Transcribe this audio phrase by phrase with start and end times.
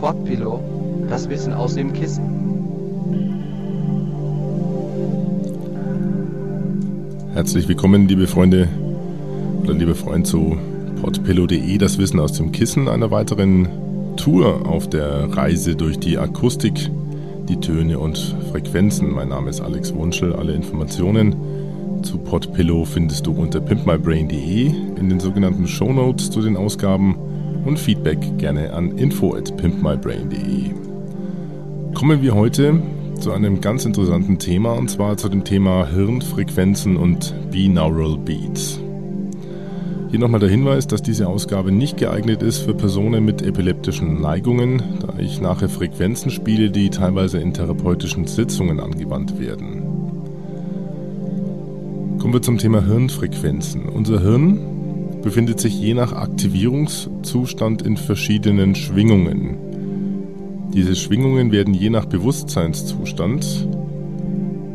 [0.00, 0.60] Podpillow,
[1.08, 2.22] das Wissen aus dem Kissen.
[7.34, 8.68] Herzlich willkommen, liebe Freunde
[9.64, 10.56] oder liebe Freund zu
[11.02, 13.68] podpillow.de, das Wissen aus dem Kissen, einer weiteren
[14.16, 16.90] Tour auf der Reise durch die Akustik,
[17.48, 19.12] die Töne und Frequenzen.
[19.12, 20.32] Mein Name ist Alex Wunschel.
[20.32, 21.34] Alle Informationen
[22.02, 27.16] zu Podpillow findest du unter pimpmybrain.de in den sogenannten Show Notes zu den Ausgaben
[27.68, 30.70] und Feedback gerne an info at pimpmybrain.de.
[31.94, 32.82] Kommen wir heute
[33.20, 38.80] zu einem ganz interessanten Thema und zwar zu dem Thema Hirnfrequenzen und Binaural Beats.
[40.10, 44.82] Hier nochmal der Hinweis, dass diese Ausgabe nicht geeignet ist für Personen mit epileptischen Neigungen,
[45.00, 49.82] da ich nachher Frequenzen spiele, die teilweise in therapeutischen Sitzungen angewandt werden.
[52.18, 53.90] Kommen wir zum Thema Hirnfrequenzen.
[53.90, 54.77] Unser Hirn
[55.22, 59.58] befindet sich je nach Aktivierungszustand in verschiedenen Schwingungen.
[60.72, 63.68] Diese Schwingungen werden je nach Bewusstseinszustand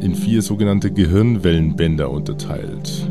[0.00, 3.08] in vier sogenannte Gehirnwellenbänder unterteilt.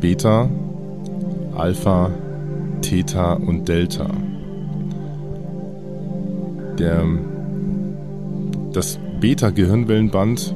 [0.00, 0.48] Beta,
[1.54, 2.10] Alpha,
[2.80, 4.08] Theta und Delta.
[6.78, 7.04] Der,
[8.72, 10.54] das Beta-Gehirnwellenband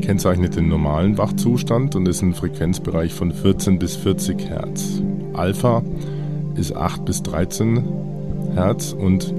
[0.00, 5.02] kennzeichnet den normalen Wachzustand und ist ein Frequenzbereich von 14 bis 40 Hertz.
[5.32, 5.82] Alpha
[6.56, 7.84] ist 8 bis 13
[8.54, 9.32] Hertz und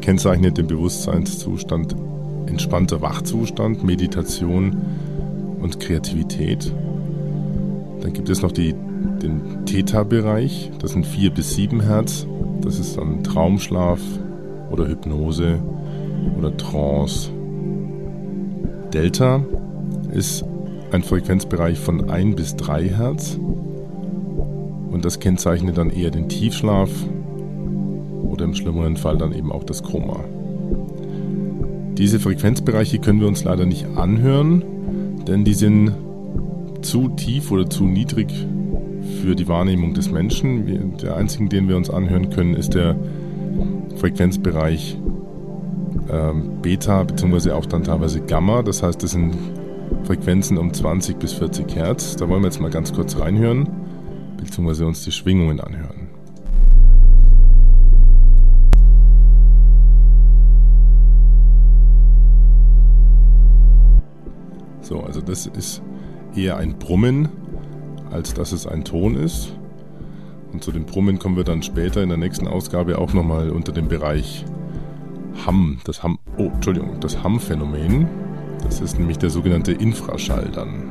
[0.00, 1.94] kennzeichnet den Bewusstseinszustand
[2.46, 4.76] entspannter Wachzustand, Meditation
[5.60, 6.72] und Kreativität.
[8.00, 8.74] Dann gibt es noch die,
[9.22, 12.26] den Theta-Bereich, das sind 4 bis 7 Hertz.
[12.62, 14.00] Das ist dann Traumschlaf
[14.70, 15.58] oder Hypnose
[16.38, 17.30] oder Trance.
[18.92, 19.44] Delta
[20.16, 20.44] ist
[20.92, 23.38] ein Frequenzbereich von 1 bis 3 Hertz
[24.90, 26.90] und das kennzeichnet dann eher den Tiefschlaf
[28.22, 30.24] oder im schlimmeren Fall dann eben auch das Koma.
[31.98, 34.64] Diese Frequenzbereiche können wir uns leider nicht anhören,
[35.26, 35.92] denn die sind
[36.80, 38.32] zu tief oder zu niedrig
[39.20, 40.96] für die Wahrnehmung des Menschen.
[40.98, 42.96] Der einzige, den wir uns anhören können, ist der
[43.96, 44.98] Frequenzbereich
[46.10, 47.50] ähm, Beta bzw.
[47.52, 48.62] auch dann teilweise Gamma.
[48.62, 49.34] Das heißt, das sind
[50.06, 52.14] Frequenzen um 20 bis 40 Hertz.
[52.14, 53.68] Da wollen wir jetzt mal ganz kurz reinhören
[54.36, 54.84] bzw.
[54.84, 56.08] uns die Schwingungen anhören.
[64.80, 65.82] So, also das ist
[66.36, 67.28] eher ein Brummen,
[68.12, 69.52] als dass es ein Ton ist.
[70.52, 73.72] Und zu dem Brummen kommen wir dann später in der nächsten Ausgabe auch nochmal unter
[73.72, 74.44] dem Bereich
[75.44, 78.25] Hamm, das Hamm, oh, Entschuldigung, das Hamm-Phänomen.
[78.62, 80.84] Das ist nämlich der sogenannte Infraschall dann.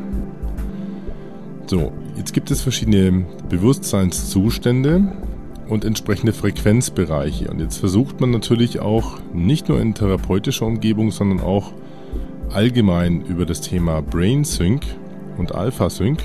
[1.68, 5.14] So, jetzt gibt es verschiedene Bewusstseinszustände
[5.68, 7.50] und entsprechende Frequenzbereiche.
[7.50, 11.74] Und jetzt versucht man natürlich auch nicht nur in therapeutischer Umgebung, sondern auch
[12.52, 14.84] allgemein über das Thema Brain Sync
[15.38, 16.20] und Alpha Sync,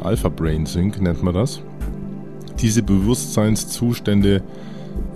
[0.00, 1.60] Alpha Brain Sync nennt man das,
[2.60, 4.42] diese Bewusstseinszustände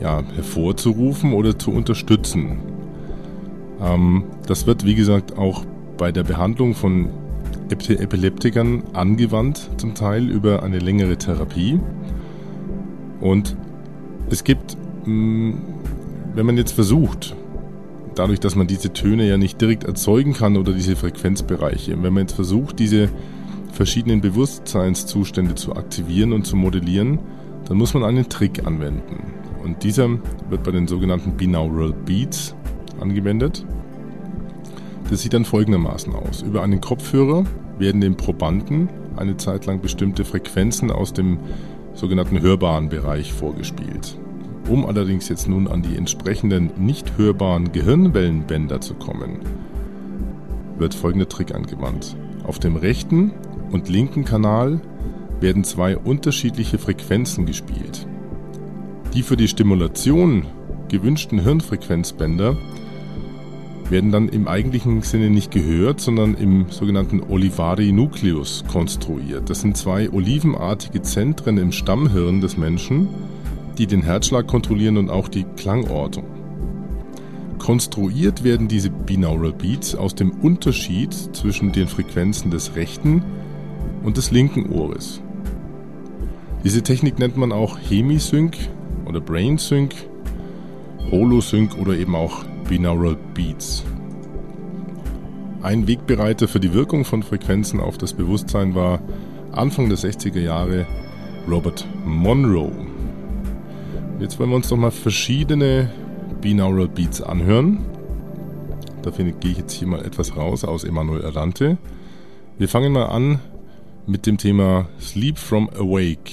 [0.00, 2.58] ja, hervorzurufen oder zu unterstützen.
[3.82, 5.65] Ähm, das wird, wie gesagt, auch
[5.98, 7.10] bei der Behandlung von
[7.70, 11.81] Epileptikern angewandt, zum Teil über eine längere Therapie.
[13.20, 13.56] Und
[14.31, 14.76] es gibt,
[15.06, 15.53] mm,
[16.34, 17.34] wenn man jetzt versucht,
[18.15, 22.25] dadurch, dass man diese Töne ja nicht direkt erzeugen kann oder diese Frequenzbereiche, wenn man
[22.25, 23.09] jetzt versucht, diese
[23.72, 27.19] verschiedenen Bewusstseinszustände zu aktivieren und zu modellieren,
[27.66, 29.32] dann muss man einen Trick anwenden.
[29.64, 30.10] Und dieser
[30.50, 32.54] wird bei den sogenannten Binaural Beats
[33.02, 33.64] angewendet.
[35.10, 36.42] Das sieht dann folgendermaßen aus.
[36.42, 37.44] Über einen Kopfhörer
[37.78, 41.38] werden dem Probanden eine Zeit lang bestimmte Frequenzen aus dem
[41.94, 44.16] sogenannten hörbaren Bereich vorgespielt.
[44.68, 49.40] Um allerdings jetzt nun an die entsprechenden nicht hörbaren Gehirnwellenbänder zu kommen,
[50.78, 52.16] wird folgender Trick angewandt.
[52.44, 53.32] Auf dem rechten
[53.72, 54.81] und linken Kanal
[55.40, 58.06] werden zwei unterschiedliche Frequenzen gespielt.
[59.14, 60.46] Die für die Stimulation
[60.88, 62.56] gewünschten Hirnfrequenzbänder
[63.92, 69.50] werden dann im eigentlichen Sinne nicht gehört, sondern im sogenannten Olivari-Nucleus konstruiert.
[69.50, 73.06] Das sind zwei olivenartige Zentren im Stammhirn des Menschen,
[73.76, 76.24] die den Herzschlag kontrollieren und auch die Klangortung.
[77.58, 83.22] Konstruiert werden diese Binaural Beats aus dem Unterschied zwischen den Frequenzen des rechten
[84.02, 85.20] und des linken Ohres.
[86.64, 88.56] Diese Technik nennt man auch Hemisync
[89.04, 89.94] oder Brain Sync,
[91.10, 93.85] Holosync oder eben auch Binaural Beats.
[95.62, 99.00] Ein Wegbereiter für die Wirkung von Frequenzen auf das Bewusstsein war
[99.53, 100.87] Anfang der 60er Jahre
[101.49, 102.73] Robert Monroe.
[104.19, 105.91] Jetzt wollen wir uns doch mal verschiedene
[106.41, 107.85] Binaural Beats anhören.
[109.03, 111.79] Dafür gehe ich jetzt hier mal etwas raus aus Emanuel Arante.
[112.59, 113.41] Wir fangen mal an
[114.06, 116.32] mit dem Thema Sleep from Awake,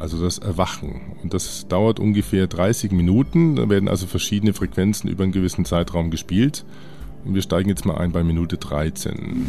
[0.00, 1.00] also das Erwachen.
[1.22, 3.56] Und das dauert ungefähr 30 Minuten.
[3.56, 6.64] Da werden also verschiedene Frequenzen über einen gewissen Zeitraum gespielt.
[7.24, 9.46] Und wir steigen jetzt mal ein bei Minute 13.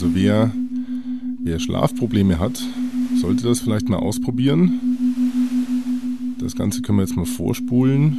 [0.00, 0.50] Also wer,
[1.40, 2.62] wer Schlafprobleme hat,
[3.16, 4.80] sollte das vielleicht mal ausprobieren.
[6.38, 8.18] Das Ganze können wir jetzt mal vorspulen.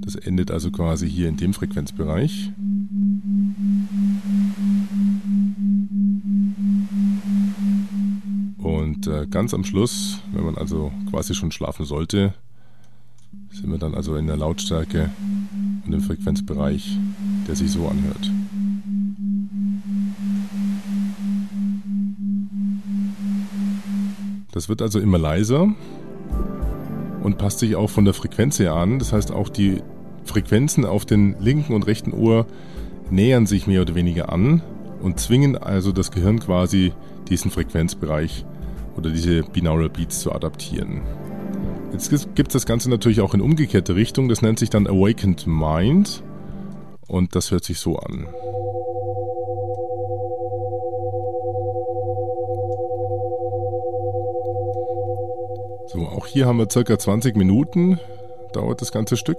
[0.00, 2.52] Das endet also quasi hier in dem Frequenzbereich.
[8.58, 12.34] Und äh, ganz am Schluss, wenn man also quasi schon schlafen sollte,
[13.50, 15.10] sind wir dann also in der Lautstärke
[15.86, 16.98] und im Frequenzbereich,
[17.46, 18.30] der sich so anhört.
[24.54, 25.68] Das wird also immer leiser
[27.24, 29.00] und passt sich auch von der Frequenz her an.
[29.00, 29.82] Das heißt, auch die
[30.24, 32.46] Frequenzen auf den linken und rechten Ohr
[33.10, 34.62] nähern sich mehr oder weniger an
[35.02, 36.92] und zwingen also das Gehirn quasi
[37.28, 38.46] diesen Frequenzbereich
[38.96, 41.00] oder diese Binaural Beats zu adaptieren.
[41.92, 44.28] Jetzt gibt es das Ganze natürlich auch in umgekehrte Richtung.
[44.28, 46.22] Das nennt sich dann Awakened Mind
[47.08, 48.28] und das hört sich so an.
[55.94, 58.00] So, auch hier haben wir circa 20 Minuten,
[58.52, 59.38] dauert das ganze Stück.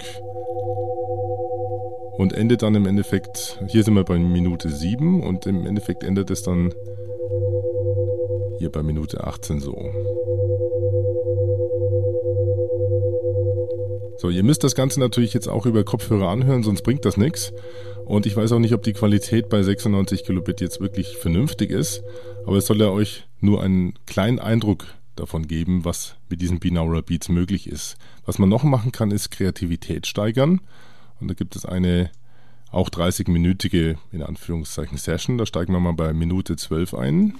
[2.17, 6.31] Und endet dann im Endeffekt, hier sind wir bei Minute 7 und im Endeffekt endet
[6.31, 6.73] es dann
[8.57, 9.73] hier bei Minute 18 so.
[14.15, 17.51] So, ihr müsst das Ganze natürlich jetzt auch über Kopfhörer anhören, sonst bringt das nichts.
[18.05, 22.01] Und ich weiß auch nicht, ob die Qualität bei 96 Kilobit jetzt wirklich vernünftig ist,
[22.45, 24.85] aber es soll ja euch nur einen kleinen Eindruck
[25.15, 27.97] davon geben, was mit diesen Binaural Beats möglich ist.
[28.25, 30.61] Was man noch machen kann, ist Kreativität steigern.
[31.19, 32.11] Und da gibt es eine
[32.71, 35.37] auch 30-minütige, in Anführungszeichen, Session.
[35.37, 37.33] Da steigen wir mal bei Minute 12 ein.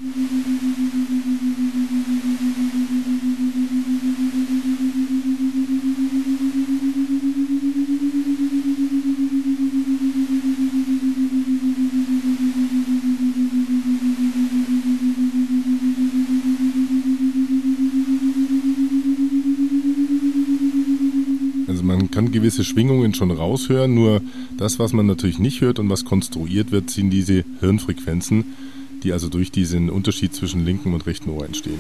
[21.86, 24.22] man kann gewisse Schwingungen schon raushören, nur
[24.56, 28.54] das, was man natürlich nicht hört und was konstruiert wird, sind diese Hirnfrequenzen,
[29.02, 31.80] die also durch diesen Unterschied zwischen linkem und rechten Ohr entstehen.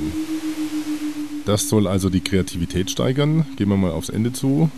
[1.45, 3.45] Das soll also die Kreativität steigern.
[3.57, 4.71] Gehen wir mal aufs Ende zu.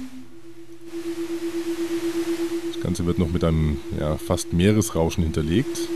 [2.74, 5.88] Das Ganze wird noch mit einem ja, fast Meeresrauschen hinterlegt.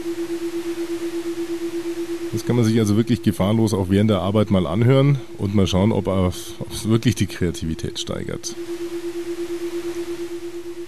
[2.32, 5.68] Das kann man sich also wirklich gefahrlos auch während der Arbeit mal anhören und mal
[5.68, 8.56] schauen, ob es wirklich die Kreativität steigert.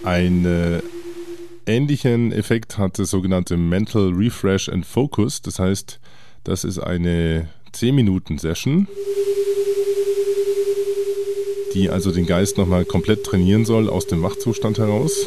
[0.04, 0.82] Einen
[1.66, 5.40] ähnlichen Effekt hat das sogenannte Mental Refresh and Focus.
[5.40, 5.98] Das heißt,
[6.44, 8.86] das ist eine 10-Minuten-Session,
[11.72, 15.26] die also den Geist nochmal komplett trainieren soll aus dem Wachzustand heraus.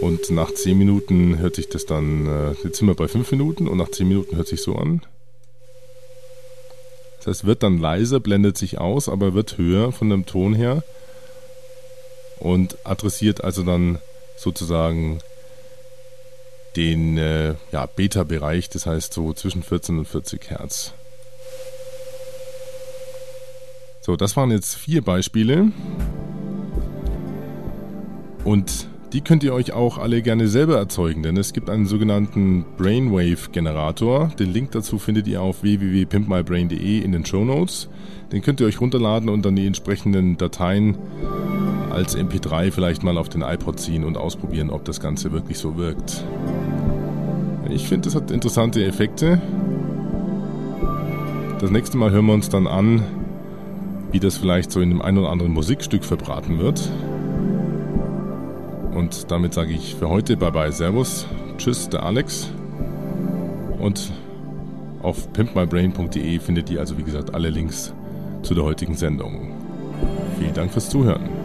[0.00, 3.68] Und nach 10 Minuten hört sich das dann, äh, jetzt sind wir bei 5 Minuten
[3.68, 5.02] und nach 10 Minuten hört sich so an.
[7.18, 10.82] Das heißt, wird dann leiser, blendet sich aus, aber wird höher von dem Ton her
[12.38, 13.98] und adressiert also dann
[14.36, 15.20] sozusagen
[16.76, 20.92] den äh, ja, Beta-Bereich, das heißt so zwischen 14 und 40 Hertz.
[24.00, 25.72] So, das waren jetzt vier Beispiele.
[28.44, 32.64] Und die könnt ihr euch auch alle gerne selber erzeugen, denn es gibt einen sogenannten
[32.76, 34.28] Brainwave-Generator.
[34.38, 37.88] Den Link dazu findet ihr auf www.pimpmybrain.de in den Show Notes.
[38.30, 40.98] Den könnt ihr euch runterladen und dann die entsprechenden Dateien
[41.96, 45.78] als MP3 vielleicht mal auf den iPod ziehen und ausprobieren, ob das Ganze wirklich so
[45.78, 46.22] wirkt.
[47.70, 49.40] Ich finde, es hat interessante Effekte.
[51.58, 53.02] Das nächste Mal hören wir uns dann an,
[54.12, 56.90] wie das vielleicht so in dem ein oder anderen Musikstück verbraten wird.
[58.94, 61.26] Und damit sage ich für heute Bye bye Servus.
[61.56, 62.50] Tschüss, der Alex.
[63.78, 64.12] Und
[65.02, 67.94] auf pimpmybrain.de findet ihr also wie gesagt alle Links
[68.42, 69.52] zu der heutigen Sendung.
[70.38, 71.35] Vielen Dank fürs Zuhören.